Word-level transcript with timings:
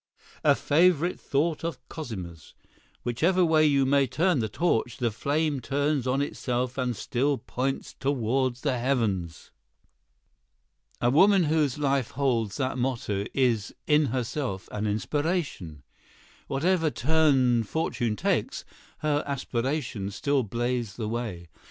'"("A 0.43 0.55
favorite 0.55 1.19
thought 1.19 1.63
of 1.63 1.77
Cosima's: 1.87 2.55
Whichever 3.03 3.45
way 3.45 3.67
you 3.67 3.85
may 3.85 4.07
turn 4.07 4.39
the 4.39 4.49
torch, 4.49 4.97
the 4.97 5.11
flame 5.11 5.59
turns 5.59 6.07
on 6.07 6.23
itself 6.23 6.75
and 6.75 6.95
still 6.95 7.37
points 7.37 7.93
toward 7.99 8.55
the 8.55 8.79
heavens.'") 8.79 9.51
A 11.01 11.11
woman 11.11 11.43
whose 11.43 11.77
life 11.77 12.09
holds 12.17 12.57
that 12.57 12.79
motto 12.79 13.25
is 13.35 13.75
in 13.85 14.05
herself 14.07 14.67
an 14.71 14.87
inspiration. 14.87 15.83
Whatever 16.47 16.89
turn 16.89 17.61
fortune 17.61 18.15
takes, 18.15 18.65
her 19.01 19.23
aspirations 19.27 20.15
still 20.15 20.41
blaze 20.41 20.95
the 20.95 21.07
way. 21.07 21.47